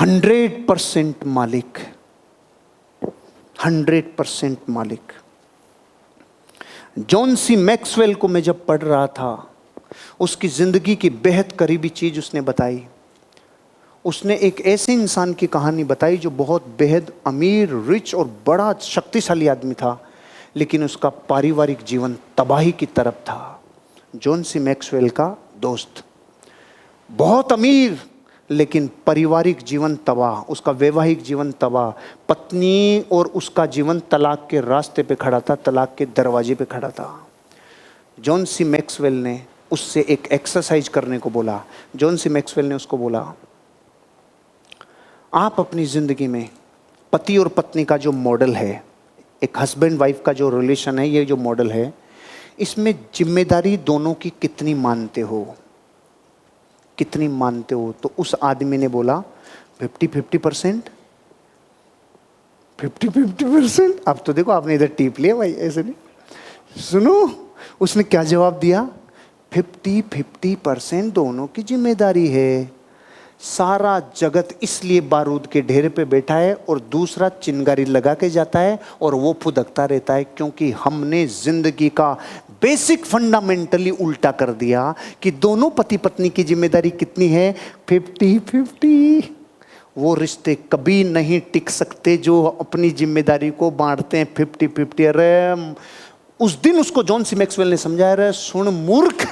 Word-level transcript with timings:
Hundred 0.00 0.66
percent 0.66 1.24
मालिक 1.26 1.78
hundred 3.56 4.14
percent 4.16 4.58
मालिक। 4.70 5.12
John 6.98 7.34
C 7.34 7.56
Maxwell 7.56 8.14
को 8.14 8.28
मैं 8.28 8.42
जब 8.42 8.64
पढ़ 8.66 8.82
रहा 8.82 9.06
था, 9.06 9.50
उसकी 10.20 10.48
ज़िंदगी 10.48 10.94
की 10.96 11.10
बेहद 11.10 11.52
करीबी 11.52 11.88
चीज़ 11.88 12.18
उसने 12.18 12.40
बताई। 12.40 12.82
उसने 14.04 14.36
एक 14.36 14.60
ऐसे 14.66 14.92
इंसान 14.92 15.32
की 15.34 15.46
कहानी 15.46 15.84
बताई 15.84 16.16
जो 16.16 16.30
बहुत 16.30 16.66
बेहद 16.78 17.12
अमीर, 17.26 17.74
रिच 17.88 18.14
और 18.14 18.30
बड़ा 18.46 18.72
शक्तिशाली 18.72 19.46
आदमी 19.46 19.74
था, 19.74 19.92
लेकिन 20.56 20.84
उसका 20.84 21.08
पारिवारिक 21.08 21.82
जीवन 21.84 22.16
तबाही 22.36 22.72
की 22.72 22.86
तरफ़ 22.86 23.14
था। 23.14 23.62
जॉन 24.16 24.42
सी 24.42 24.58
मैक्सवेल 24.58 25.08
का 25.10 25.36
दोस्त। 25.58 26.04
बहुत 27.10 27.52
अमीर 27.52 27.98
लेकिन 28.50 28.88
पारिवारिक 29.06 29.62
जीवन 29.62 29.96
तबाह, 30.06 30.40
उसका 30.42 30.72
वैवाहिक 30.72 31.22
जीवन 31.22 31.52
तबाह। 31.52 31.90
पत्नी 32.28 33.04
और 33.12 33.26
उसका 33.26 33.66
जीवन 33.66 34.00
तलाक 34.10 34.46
के 34.50 34.60
रास्ते 34.60 35.02
पे 35.02 35.14
खड़ा 35.14 35.40
था, 35.40 35.54
तलाक 35.54 35.94
के 35.98 36.06
दरवाजे 36.06 36.54
पे 36.54 36.64
खड़ा 36.64 36.90
था। 36.90 37.08
जॉन 38.18 38.44
सी 38.44 38.64
मैक्सवेल 38.64 39.14
ने 39.14 39.40
उससे 39.72 40.04
एक 40.08 40.26
एक्सरसाइज 40.32 40.88
करने 40.88 41.18
को 41.18 41.30
बोला। 41.30 41.60
जॉन 41.96 42.16
सी 42.16 42.28
मैक्सवेल 42.28 42.66
ने 42.66 42.74
उसको 42.74 42.96
बोला, 42.98 43.20
आप 45.32 45.60
अपनी 45.60 45.84
ज़िंदगी 45.84 46.26
में 46.26 46.48
पति 47.12 47.36
और 47.38 47.48
पत्नी 47.48 47.84
का 47.84 47.96
जो 47.96 48.12
मॉडल 48.12 48.54
है, 48.54 48.82
एक 49.42 49.58
हस्बैंड 49.58 49.98
वाइफ 49.98 50.22
का 50.26 50.32
जो 50.32 50.48
रिलेशन 50.50 50.98
है, 50.98 51.08
ये 51.08 51.24
जो 51.24 51.36
मॉडल 51.36 51.70
है, 51.70 51.92
इसमें 52.58 52.92
ज़िम्मेदारी 53.14 53.76
दोनों 53.76 54.14
की 54.14 54.30
कितनी 54.42 54.74
मानते 54.74 55.20
हो? 55.20 55.46
कितनी 56.98 57.28
मानते 57.30 57.74
हो? 57.74 57.92
तो 58.02 58.12
उस 58.18 58.34
आदमी 58.42 58.78
ने 58.78 58.88
बोला 58.88 59.20
fifty 59.80 60.06
fifty 60.06 60.38
percent. 60.38 60.88
Fifty 62.78 63.08
fifty 63.08 63.44
percent? 63.44 64.00
अब 64.08 64.22
तो 64.26 64.32
देखो, 64.32 64.52
आपने 64.52 64.74
इधर 64.74 64.86
टीप 64.96 65.20
लिया 65.20 65.36
भाई, 65.36 65.52
ऐसे 65.52 65.82
नहीं। 65.82 66.82
सुनो, 66.82 67.30
उसने 67.80 68.02
क्या 68.02 68.22
जवाब 68.24 68.58
दिया? 68.58 68.88
फिफ्टी 69.52 70.00
फिफ्टी 70.12 70.54
परसेंट 70.56 71.12
दोनों 71.14 71.46
की 71.46 71.62
ज़िम्मेदारी 71.62 72.26
है। 72.28 72.78
सारा 73.40 73.98
जगत 74.16 74.48
इसलिए 74.62 75.00
बारूद 75.00 75.46
के 75.46 75.60
ढेर 75.62 75.88
पे 75.88 76.04
बैठा 76.04 76.34
है 76.34 76.54
और 76.68 76.80
दूसरा 76.90 77.28
चिंगारी 77.42 77.84
लगा 77.84 78.14
के 78.14 78.30
जाता 78.30 78.58
है 78.58 78.78
और 79.02 79.14
वो 79.14 79.36
फुदकता 79.42 79.84
रहता 79.84 80.14
है 80.14 80.24
क्योंकि 80.26 80.70
हमने 80.78 81.26
ज़िंदगी 81.26 81.88
का 81.90 82.16
बेसिक 82.62 83.04
फंडामेंटली 83.04 83.90
उल्टा 83.90 84.30
कर 84.30 84.50
दिया 84.52 84.94
कि 85.22 85.30
दोनों 85.30 85.70
पति 85.70 85.96
पत्नी 85.96 86.28
की 86.28 86.44
ज़िम्मेदारी 86.44 86.90
कितनी 86.90 87.28
है? 87.28 87.54
फिफ्टी 87.88 88.38
फिफ्टी 88.38 89.18
वो 89.98 90.14
रिश्ते 90.14 90.54
कभी 90.72 91.04
नहीं 91.04 91.40
टिक 91.52 91.70
सकते 91.70 92.16
जो 92.16 92.42
अपनी 92.44 92.90
ज़िम्मेदारी 92.90 93.50
को 93.50 93.70
बांटते 93.70 94.18
हैं। 94.18 94.28
फिफ्टी 94.36 94.66
फिफ्टी 94.66 95.04
अरे, 95.04 95.74
उस 96.40 96.60
दिन 96.62 96.78
उसको 96.80 97.02
जॉन 97.02 97.24
सी 97.24 97.36
मैक्सवेल 97.36 97.68
ने 97.68 97.76
समझाया 97.76 98.14
रहे 98.14 98.32
सुन 98.32 98.68
मूर्ख 98.68 99.26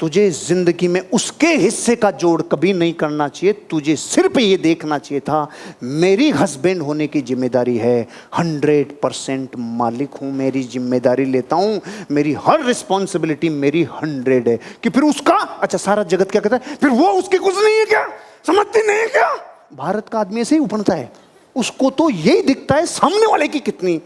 तुझे 0.00 0.30
ज़िंदगी 0.30 0.88
में 0.88 1.00
उसके 1.10 1.46
हिस्से 1.46 1.94
का 1.96 2.10
जोड़ 2.10 2.42
कभी 2.42 2.72
नहीं 2.72 2.92
करना 2.92 3.28
चाहिए, 3.28 3.52
तुझे 3.52 3.96
सिर्फ़ 3.96 4.38
ये 4.40 4.56
देखना 4.56 4.98
चाहिए 4.98 5.20
था, 5.20 5.48
मेरी 5.82 6.30
हस्बैंड 6.30 6.82
होने 6.82 7.06
की 7.06 7.20
ज़िम्मेदारी 7.20 7.76
है। 7.76 8.08
हंड्रेड 8.38 9.00
परसेंट 9.00 9.50
मालिक 9.58 10.14
हूँ, 10.14 10.32
मेरी 10.32 10.62
ज़िम्मेदारी 10.62 11.24
लेता 11.24 11.56
हूँ, 11.56 11.80
मेरी 12.10 12.32
हर 12.46 12.64
रिस्पॉन्सिबिलिटी 12.64 13.48
मेरी 13.48 13.82
हंड्रेड 13.82 14.48
है। 14.48 14.58
कि 14.82 14.90
फिर 14.90 15.02
उसका 15.02 15.36
अच्छा 15.36 15.78
सारा 15.78 16.02
जगत 16.02 16.30
क्या 16.30 16.40
कहता 16.40 16.56
है? 16.56 16.76
फिर 16.76 16.90
वो 16.90 17.08
उसकी 17.12 17.38
कुछ 17.38 17.54
नहीं 17.54 17.78
है 17.78 17.84
क्या? 17.84 18.06
समझती 18.46 18.86
नहीं 18.86 18.98
है 18.98 19.06
क्या? 19.08 19.30
भारत 19.74 20.08
का 20.08 20.20
आदमी 20.20 20.40
ऐसे 20.40 20.56
ही 20.56 20.62
उपनता 20.62 20.94
है। 20.94 21.12
उसको 21.56 21.90
तो 21.90 22.10
यही 22.10 22.42
दिखता 22.42 22.74
है 22.74 22.86
सामने 22.86 23.26
वाले 23.26 23.48
की 23.48 23.60
कितनी 23.60 24.00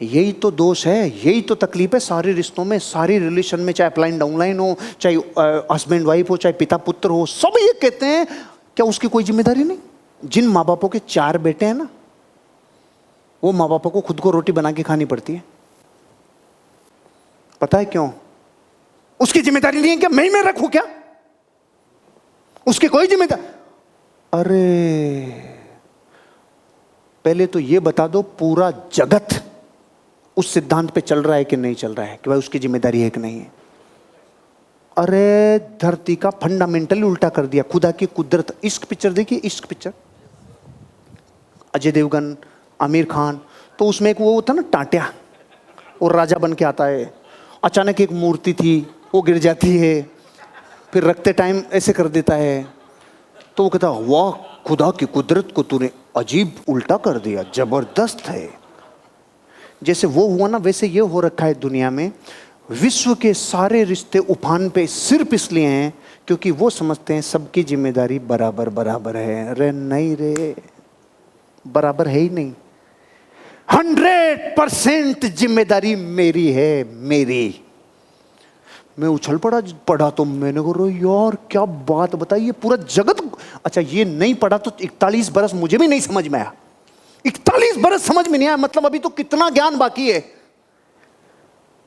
यही 0.00 0.32
तो 0.32 0.50
दोष 0.50 0.86
है, 0.86 1.06
यही 1.06 1.40
तो 1.42 1.54
तकलीफ़ 1.54 1.94
है 1.94 2.00
सारे 2.00 2.32
रिश्तों 2.32 2.64
में, 2.64 2.78
सारी 2.78 3.18
रिलेशन 3.18 3.60
में, 3.60 3.72
चाहे 3.72 3.90
अपलाइन 3.90 4.18
डाउनलाइन 4.18 4.58
हो, 4.58 4.76
चाहे 5.00 5.16
हस्बैंड 5.72 6.06
वाइफ 6.06 6.30
हो, 6.30 6.36
चाहे 6.36 6.52
पिता 6.52 6.76
पुत्र 6.76 7.10
हो, 7.10 7.26
सब 7.26 7.58
ये 7.58 7.72
कहते 7.82 8.06
हैं, 8.06 8.26
क्या 8.76 8.86
उसकी 8.86 9.08
कोई 9.08 9.24
ज़िम्मेदारी 9.24 9.64
नहीं? 9.64 9.78
जिन 10.22 10.48
माँ 10.48 10.64
बापों 10.64 10.88
के 10.88 10.98
चार 10.98 11.38
बेटे 11.38 11.66
हैं 11.66 11.74
ना, 11.74 11.88
वो 13.42 13.52
माँ 13.52 13.68
बापों 13.68 13.90
को 13.90 14.00
खुद 14.00 14.20
को 14.20 14.30
रोटी 14.30 14.52
बना 14.52 14.72
के 14.72 14.82
खानी 14.82 15.04
पड़ती 15.04 15.34
है। 15.34 15.42
पता 17.60 17.78
है 17.78 17.84
क्यों? 17.84 18.08
उसकी 19.20 19.40
ज़िम्मेदारी 19.40 19.80
नहीं 19.80 19.90
है 19.90 19.96
क्या? 19.96 20.08
मैं 20.08 20.28
मैं 20.30 20.42
रखू 20.42 20.68
क्या? 20.68 20.82
उसकी 22.66 22.88
कोई 22.88 23.06
ज़िम्मेदारी 23.06 23.50
अरे, 24.32 25.30
पहले 27.24 27.46
तो 27.46 27.58
ये 27.58 27.80
बता 27.80 28.06
दो, 28.06 28.22
पूरा 28.22 28.70
जगत 28.94 29.28
उस 30.36 30.54
सिद्धांत 30.54 30.90
पे 30.90 31.00
चल 31.00 31.22
रहा 31.22 31.36
है 31.36 31.44
कि 31.44 31.56
नहीं 31.56 31.74
चल 31.74 31.94
रहा 31.94 32.06
है? 32.06 32.20
कि 32.24 32.30
भाई 32.30 32.38
उसकी 32.38 32.58
ज़िम्मेदारी 32.58 33.00
है 33.00 33.10
कि 33.10 33.20
नहीं 33.20 33.40
है? 33.40 33.52
अरे, 34.98 35.58
धरती 35.58 36.16
का 36.16 36.30
फंडामेंटली 36.30 37.02
उल्टा 37.02 37.28
कर 37.28 37.46
दिया। 37.46 37.62
खुदा 37.62 37.90
की 37.90 38.06
कुदरत। 38.06 38.56
इश्क 38.64 38.84
पिक्चर 38.84 39.12
देखिए, 39.12 39.38
इश्क 39.38 39.64
पिक्चर। 39.64 39.92
अजय 41.74 41.92
देवगन, 41.92 42.36
आमिर 42.80 43.04
खान। 43.04 43.40
तो 43.78 43.84
उसमें 43.86 44.10
एक 44.10 44.20
वो 44.20 44.42
था 44.42 44.52
ना, 44.52 44.62
टाटिया। 44.62 45.12
और 46.02 46.16
राजा 46.16 46.36
बन 46.36 46.52
के 46.52 46.64
आता 46.64 46.84
है। 46.84 47.14
अचानक 47.64 48.00
एक 48.00 48.12
मूर्ति 48.12 48.52
थी, 48.52 48.94
वो 49.14 49.22
गिर 49.22 49.38
जाती 49.38 49.78
है। 49.78 50.10
फिर 50.92 51.04
रखते 51.04 51.32
टाइम 51.32 51.62
ऐसे 51.72 51.92
कर 51.92 52.08
देता 52.08 52.34
है। 52.34 52.68
तो 53.56 53.62
वो 53.62 53.68
कहता, 53.68 53.90
वाह, 53.90 54.62
खुदा 54.68 54.90
की 54.90 55.06
कुदरत 55.06 55.48
को 55.56 55.62
तूने 55.62 55.90
अजीब 56.16 56.56
उल्टा 56.68 56.96
कर 56.96 57.18
दिया। 57.18 57.42
ज़बरदस्त 57.54 58.20
है। 58.20 58.61
जैसे 59.82 60.06
वो 60.06 60.26
हुआ 60.28 60.48
ना, 60.48 60.58
वैसे 60.58 60.86
ये 60.88 61.00
हो 61.02 61.20
रखा 61.20 61.46
है 61.46 61.54
दुनिया 61.56 61.90
में, 61.90 62.10
विश्व 62.72 63.14
के 63.14 63.32
सारे 63.34 63.82
रिश्ते 63.84 64.18
उफान 64.18 64.68
पे 64.70 64.86
सिर्फ़ 64.88 65.34
इसलिए 65.34 65.66
हैं 65.66 65.92
क्योंकि 66.26 66.50
वो 66.52 66.70
समझते 66.70 67.14
हैं 67.14 67.22
सबकी 67.22 67.62
ज़िम्मेदारी 67.64 68.18
बराबर 68.20 68.68
बराबर 68.70 69.16
है। 69.16 69.48
अरे 69.50 69.70
नहीं 69.72 70.14
रे, 70.16 70.54
बराबर 71.64 72.08
है 72.08 72.18
ही 72.18 72.28
नहीं। 72.30 72.52
हंड्रेड 73.68 74.54
परसेंट 74.56 75.24
ज़िम्मेदारी 75.26 75.94
मेरी 75.96 76.50
है, 76.52 76.84
मेरी। 76.84 77.60
मैं 78.98 79.08
उछल 79.08 79.36
पड़ा, 79.38 79.60
पढ़ा 79.88 80.10
तो 80.10 80.24
मैंने 80.24 80.60
कहा 80.62 80.88
यार, 80.88 81.36
क्या 81.50 81.64
बात 81.64 82.14
बताई? 82.16 82.40
ये 82.40 82.52
पूरा 82.52 82.76
जगत 82.76 83.30
अच्छा 83.64 83.80
ये 83.80 84.04
नहीं 84.04 84.34
पढ़ा 84.34 84.58
तो 84.58 84.70
इकतालीस 84.80 85.28
बरस 85.30 85.54
मुझे 85.54 85.78
भी 85.78 85.86
नहीं 85.88 86.00
समझ 86.02 86.26
में 86.28 86.38
आया। 86.38 86.52
इकतालीस 87.24 87.76
बरस 87.76 88.02
समझ 88.02 88.28
में 88.28 88.38
नहीं 88.38 88.48
आया 88.48 88.56
मतलब 88.56 88.86
अभी 88.86 88.98
तो 88.98 89.08
कितना 89.08 89.48
ज्ञान 89.50 89.78
बाकी 89.78 90.10
है। 90.10 90.24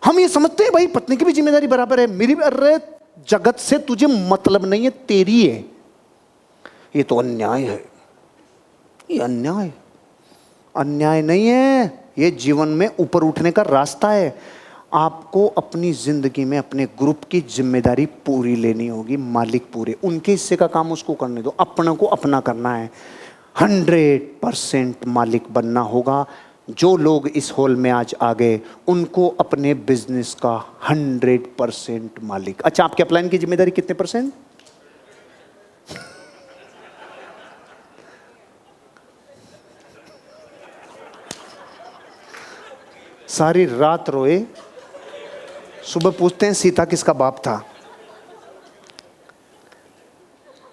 हम 0.01 0.19
ये 0.19 0.28
समझते 0.28 0.63
हैं, 0.63 0.73
भाई, 0.73 0.88
पत्नी 0.88 1.18
की 1.18 1.25
भी 1.25 1.34
ज़िम्मेदारी 1.34 1.68
बराबर 1.68 2.00
है। 2.00 2.07
मेरी 2.07 2.34
अरे, 2.34 2.78
जगत 3.29 3.59
से 3.59 3.78
तुझे 3.78 4.07
मतलब 4.07 4.66
नहीं 4.66 4.84
है, 4.84 4.90
तेरी 4.90 5.41
है। 5.47 5.66
ये 6.96 7.03
तो 7.03 7.16
अन्याय 7.16 7.63
है। 7.63 7.84
ये 9.12 9.19
अन्याय। 9.19 9.72
अन्याय 10.75 11.22
नहीं 11.22 11.47
है, 11.47 12.06
ये 12.17 12.31
जीवन 12.31 12.67
में 12.67 12.90
ऊपर 13.00 13.23
उठने 13.23 13.52
का 13.52 13.62
रास्ता 13.62 14.09
है। 14.09 14.38
आपको 14.94 15.47
अपनी 15.47 15.91
ज़िंदगी 15.94 16.46
में, 16.46 16.57
अपने 16.57 16.85
ग्रुप 16.85 17.23
की 17.23 17.41
ज़िम्मेदारी 17.41 18.06
पूरी 18.06 18.56
लेनी 18.56 18.88
होगी, 18.88 19.17
मालिक 19.17 19.72
पूरे। 19.73 19.96
उनके 20.03 20.31
हिस्से 20.31 20.56
का 20.56 20.67
काम 20.67 20.91
उसको 20.91 21.13
करने 21.13 21.41
दो। 21.41 21.56
अपने 21.59 21.96
को 21.96 22.06
अपना 22.06 22.40
करना 22.40 22.75
है। 22.75 22.90
हंड्रेड 23.56 24.30
परसेंट 24.42 25.06
मालिक 25.08 25.44
बनना 25.54 25.82
होगा। 25.82 26.26
जो 26.70 26.96
लोग 26.98 27.28
इस 27.28 27.52
हॉल 27.58 27.76
में 27.76 27.90
आज 27.92 28.16
आ 28.22 28.34
गए, 28.34 28.60
उनको 28.88 29.28
अपने 29.40 29.74
बिज़नेस 29.74 30.34
का 30.36 30.56
हंड्रेड 30.90 31.48
परसेंट 31.58 32.20
मालिक। 32.24 32.62
अच्छा 32.62 32.84
आपके 32.84 33.03
अपलाइन 33.03 33.29
की 33.29 33.38
ज़िम्मेदारी 33.38 33.72
कितने 33.72 33.94
परसेंट? 33.94 34.34
सारी 43.29 43.66
रात 43.66 44.09
रोए। 44.09 44.44
सुबह 45.84 46.12
पूछते 46.12 46.46
हैं, 46.46 46.53
सीता 46.53 46.85
किसका 46.85 47.14
बाप 47.14 47.38
था? 47.38 47.62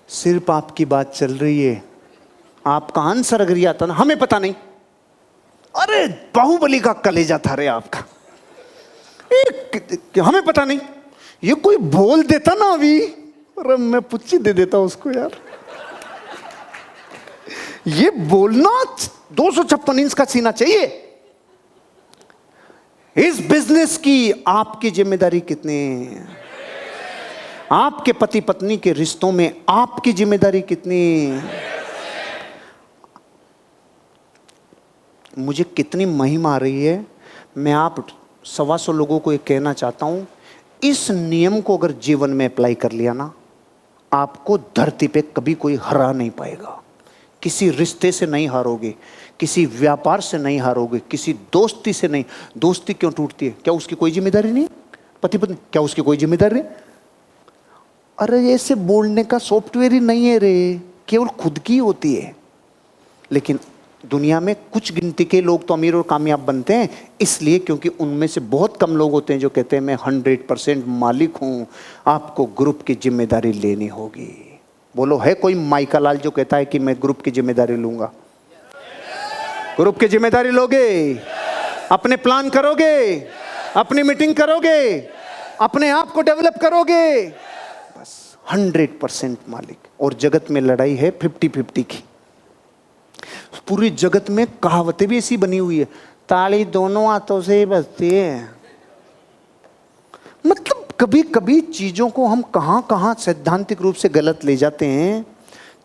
सिर्फ़ 0.09 0.51
आपकी 0.53 0.85
बात 0.85 1.13
चल 1.15 1.33
रही 1.35 1.63
है। 1.63 1.92
आपका 2.67 3.03
आंसर 3.03 3.41
अगर 3.41 3.59
यह 3.59 3.71
आता 3.71 3.87
ना 3.87 3.95
हमें 3.95 4.19
पता 4.19 4.39
नहीं। 4.39 4.55
अरे 5.75 6.07
बाहुबली 6.35 6.81
का 6.81 6.93
कलेजा 7.05 7.39
था 7.39 7.55
रे 7.55 7.67
आपका। 7.67 8.05
एक, 9.31 10.19
हमें 10.19 10.45
पता 10.45 10.65
नहीं। 10.65 10.81
ये 11.45 11.55
कोई 11.57 11.77
बोल 11.77 12.23
देता 12.23 12.55
ना 12.55 12.67
अभी। 12.73 13.01
अरे 13.01 13.77
मैं 13.77 14.01
पुच्ची 14.03 14.39
दे 14.39 14.53
देता 14.53 14.79
उसको 14.79 15.11
यार। 15.11 15.41
ये 17.89 18.11
बोलना 18.11 18.71
दो 19.33 19.51
सौ 19.51 19.65
छप्पन 19.65 19.99
इंच 19.99 20.15
का 20.15 20.25
सीना 20.25 20.51
चाहिए। 20.53 20.85
इस 23.17 23.41
बिज़नेस 23.49 23.97
की 23.99 24.45
आपकी 24.49 24.91
ज़िम्मेदारी 24.91 25.41
कितनी 25.41 25.81
आपके 27.73 28.13
पति 28.13 28.41
पत्नी 28.41 28.77
के 28.77 28.93
रिश्तों 28.93 29.33
में 29.33 29.53
आपकी 29.69 30.13
ज़िम्मेदारी 30.13 30.61
कितनी 30.61 31.03
मुझे 35.39 35.65
कितनी 35.65 36.07
महिमा 36.07 36.55
आ 36.55 36.57
रही 36.57 36.85
है, 36.85 37.07
मैं 37.57 37.73
आप 37.73 38.07
सवा 38.45 38.77
सौ 38.77 38.93
लोगों 38.93 39.19
को 39.19 39.33
ये 39.33 39.39
कहना 39.39 39.73
चाहता 39.73 40.07
हूँ, 40.07 40.27
इस 40.85 41.11
नियम 41.11 41.61
को 41.61 41.77
अगर 41.77 41.93
जीवन 41.93 42.31
में 42.31 42.47
अप्लाई 42.47 42.75
कर 42.75 42.93
लिया 42.93 43.13
ना, 43.13 43.33
आपको 44.13 44.59
धरती 44.59 45.07
पे 45.09 45.23
कभी 45.23 45.55
कोई 45.55 45.77
हरा 45.83 46.13
नहीं 46.13 46.31
पाएगा। 46.31 46.83
किसी 47.43 47.71
रिश्ते 47.71 48.13
से 48.13 48.27
नहीं 48.27 48.49
हारोगे, 48.49 48.95
किसी 49.41 49.67
व्यापार 49.67 50.21
से 50.21 50.39
नहीं 50.39 50.61
हारोगे, 50.61 50.99
किसी 50.99 51.33
दोस्ती 51.33 51.93
से 51.93 52.09
नहीं। 52.09 52.25
दोस्ती 52.59 52.95
क्यों 52.95 53.11
टूटती 53.11 53.47
है? 53.47 53.57
क्या 53.65 53.75
उसकी 53.75 53.95
कोई 53.95 54.11
ज़िम्मेदारी 54.11 54.53
नहीं? 54.53 54.69
पति 55.23 55.39
पत्नी 55.39 55.57
क्या 55.73 55.83
उसकी 55.83 56.03
कोई 56.03 56.17
ज़िम्मेदारी 56.17 56.55
नहीं? 56.55 56.65
अरे, 58.19 58.53
ऐसे 58.53 58.75
बोलने 58.75 59.25
का 59.25 59.39
सॉफ्टवेयर 59.39 59.93
ही 59.93 60.01
नहीं 60.01 60.27
है 60.27 60.39
रे। 60.39 60.81
केवल 61.09 61.29
खुद 61.29 61.59
की 61.59 61.79
होती 61.79 62.15
है। 62.15 62.37
लेकिन 63.33 63.59
दुनिया 64.05 64.39
में 64.41 64.55
कुछ 64.73 64.93
गिनती 64.93 65.25
के 65.25 65.41
लोग 65.41 65.67
तो 65.67 65.75
अमीर 65.75 65.95
और 65.95 66.03
कामयाब 66.03 66.41
बनते 66.41 66.75
हैं, 66.75 66.89
इसलिए 67.21 67.59
क्योंकि 67.59 67.89
उनमें 67.89 68.27
से 68.27 68.41
बहुत 68.41 68.77
कम 68.77 68.97
लोग 68.97 69.13
होते 69.13 69.33
हैं 69.33 69.41
जो 69.41 69.49
कहते 69.49 69.77
हैं, 69.77 69.83
मैं 69.83 69.95
हंड्रेड 70.07 70.47
परसेंट 70.47 70.85
मालिक 70.89 71.37
हूँ, 71.37 71.67
आपको 72.07 72.47
ग्रुप 72.59 72.83
की 72.83 72.95
ज़िम्मेदारी 72.95 73.53
लेनी 73.53 73.87
होगी। 73.89 74.59
बोलो, 74.95 75.19
है 75.19 75.35
कोई 75.35 75.55
माइका 75.55 75.99
लाल 75.99 76.17
जो 76.17 76.31
कहता 76.31 76.57
है 76.57 76.65
कि 76.65 76.79
मैं 76.79 76.95
ग्रुप 77.03 77.23
की 77.23 77.31
ज़िम्मेदारी 77.31 77.77
लूँगा? 77.77 78.13
ग्रुप 79.77 79.99
की 79.99 80.09
ज़िम्मेदारी 80.09 80.51
लोगे? 80.51 81.15
अपने 81.93 82.17
प्लान 82.19 82.49
करोगे? 82.51 83.15
अपनी 83.77 84.03
मीटिंग 84.03 84.35
करोगे? 84.35 84.99
अपने 85.61 85.89
आप 85.91 86.11
को 86.13 86.23
डेवलप 86.23 86.59
करोगे? 86.61 87.27
बस, 87.99 88.37
हंड्रेड 88.53 88.99
परसेंट 89.01 89.39
मालिक। 89.49 89.89
और 90.01 90.15
जगत 90.15 90.51
में 90.51 90.61
लड़ाई 90.61 90.95
है 90.95 91.11
फिफ्टी 91.21 91.49
फिफ्टी 91.49 91.83
की। 91.83 92.03
पूरी 93.69 93.91
जगत 93.91 94.31
में 94.31 94.47
कहावतें 94.63 95.09
भी 95.09 95.19
ऐसी 95.19 95.37
बनी 95.37 95.59
हुई 95.59 95.79
है। 95.79 95.85
ताली 96.29 96.65
दोनों 96.65 97.07
हाथों 97.09 97.41
से 97.41 97.59
ही 97.59 97.67
बजती 97.67 98.11
है। 98.11 98.49
मतलब 100.47 100.87
कभी 101.01 101.23
कभी 101.23 101.61
चीज़ों 101.61 102.09
को 102.11 102.27
हम 102.27 102.43
कहाँ 102.55 102.81
कहाँ 102.91 103.15
सैद्धांतिक 103.15 103.83
रूप 103.83 103.95
से 103.95 104.09
गलत 104.09 104.45
ले 104.45 104.57
जाते 104.57 104.87
हैं, 104.87 105.23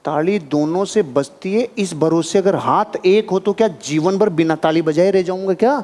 ताली 0.05 0.39
दोनों 0.39 0.85
से 0.85 1.03
बजती 1.03 1.53
है। 1.53 1.67
इस 1.77 1.93
भरोसे 1.93 2.39
अगर 2.39 2.55
हाथ 2.55 3.05
एक 3.05 3.29
हो 3.29 3.39
तो 3.39 3.53
क्या 3.53 3.67
जीवन 3.67 4.17
भर 4.17 4.29
बिना 4.29 4.55
ताली 4.55 4.81
बजाए 4.81 5.11
रह 5.11 5.21
जाऊँगा 5.21 5.53
क्या? 5.53 5.83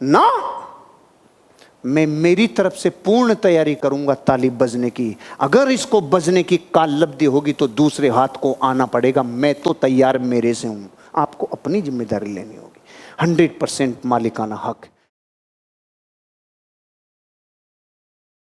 ना! 0.00 0.59
मैं 1.84 2.06
मेरी 2.06 2.46
तरफ़ 2.46 2.74
से 2.74 2.90
पूर्ण 2.90 3.34
तैयारी 3.34 3.74
करूँगा 3.74 4.14
ताली 4.14 4.50
बजने 4.52 4.90
की। 4.90 5.16
अगर 5.40 5.70
इसको 5.70 6.00
बजने 6.00 6.42
की 6.42 6.56
काल 6.74 6.96
लब्धि 6.96 7.24
होगी 7.26 7.52
तो 7.52 7.68
दूसरे 7.68 8.08
हाथ 8.08 8.40
को 8.42 8.52
आना 8.62 8.86
पड़ेगा। 8.86 9.22
मैं 9.22 9.54
तो 9.54 9.72
तैयार 9.72 10.18
मेरे 10.18 10.54
से 10.54 10.68
हूँ। 10.68 10.90
आपको 11.16 11.46
अपनी 11.46 11.82
ज़िम्मेदारी 11.82 12.32
लेनी 12.32 12.56
होगी। 12.56 12.80
हंड्रेड 13.22 13.58
परसेंट 13.58 13.96
मालिकाना 14.06 14.56
हक। 14.64 14.86